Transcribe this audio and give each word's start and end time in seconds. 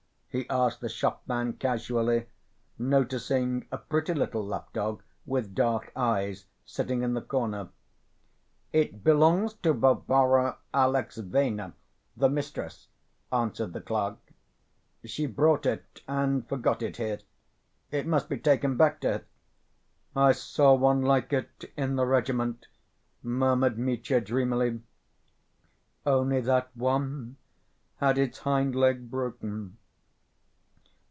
he 0.33 0.49
asked 0.49 0.79
the 0.79 0.87
shopman, 0.87 1.51
casually, 1.51 2.25
noticing 2.79 3.67
a 3.69 3.77
pretty 3.77 4.13
little 4.13 4.45
lap‐dog 4.47 5.01
with 5.25 5.53
dark 5.53 5.91
eyes, 5.93 6.45
sitting 6.63 7.01
in 7.03 7.13
the 7.13 7.21
corner. 7.21 7.67
"It 8.71 9.03
belongs 9.03 9.55
to 9.55 9.73
Varvara 9.73 10.57
Alexyevna, 10.73 11.73
the 12.15 12.29
mistress," 12.29 12.87
answered 13.29 13.73
the 13.73 13.81
clerk. 13.81 14.19
"She 15.03 15.25
brought 15.25 15.65
it 15.65 16.01
and 16.07 16.47
forgot 16.47 16.81
it 16.81 16.95
here. 16.95 17.19
It 17.91 18.07
must 18.07 18.29
be 18.29 18.37
taken 18.37 18.77
back 18.77 19.01
to 19.01 19.11
her." 19.11 19.25
"I 20.15 20.31
saw 20.31 20.73
one 20.75 21.01
like 21.01 21.33
it... 21.33 21.73
in 21.75 21.97
the 21.97 22.05
regiment..." 22.05 22.67
murmured 23.21 23.77
Mitya 23.77 24.21
dreamily, 24.21 24.79
"only 26.05 26.39
that 26.39 26.69
one 26.73 27.35
had 27.97 28.17
its 28.17 28.39
hind 28.39 28.77
leg 28.77 29.11
broken.... 29.11 29.77